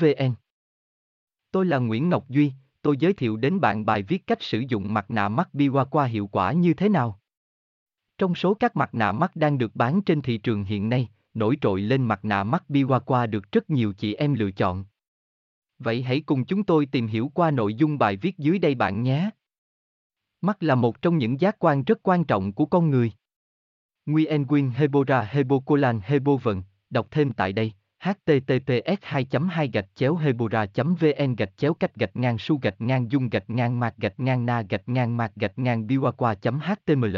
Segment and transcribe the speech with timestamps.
[0.00, 0.34] vn
[1.50, 4.94] tôi là nguyễn ngọc duy tôi giới thiệu đến bạn bài viết cách sử dụng
[4.94, 7.20] mặt nạ mắt biwa qua hiệu quả như thế nào
[8.18, 11.58] trong số các mặt nạ mắt đang được bán trên thị trường hiện nay nổi
[11.60, 14.84] trội lên mặt nạ mắt Biwa được rất nhiều chị em lựa chọn.
[15.78, 19.02] Vậy hãy cùng chúng tôi tìm hiểu qua nội dung bài viết dưới đây bạn
[19.02, 19.30] nhé.
[20.40, 23.12] Mắt là một trong những giác quan rất quan trọng của con người.
[24.06, 30.66] Nguyen Quyên Hebora Hebocolan Hebovần, đọc thêm tại đây https 2 2 gạch chéo hebora
[30.74, 34.46] vn gạch chéo cách gạch ngang su gạch ngang dung gạch ngang mạc gạch ngang
[34.46, 37.16] na gạch ngang mạc gạch ngang biwaqua html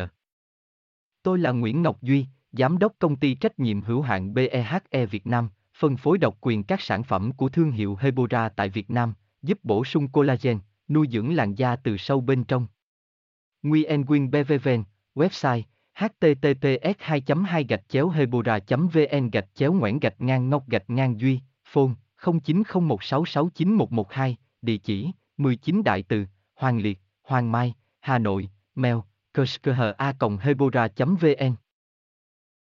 [1.22, 5.26] Tôi là Nguyễn Ngọc Duy, Giám đốc công ty trách nhiệm hữu hạn BEHE Việt
[5.26, 9.14] Nam, phân phối độc quyền các sản phẩm của thương hiệu Hebora tại Việt Nam,
[9.42, 12.66] giúp bổ sung collagen, nuôi dưỡng làn da từ sâu bên trong.
[13.62, 14.84] Nguyen Quyên BVVN,
[15.14, 15.62] website
[16.00, 21.20] https 2 2 gạch chéo hebora vn gạch chéo ngoãn gạch ngang ngọc gạch ngang
[21.20, 28.96] duy phone 0901669112 địa chỉ 19 đại từ, hoàng liệt, hoàng mai, hà nội, mail
[29.96, 31.54] a hebora vn.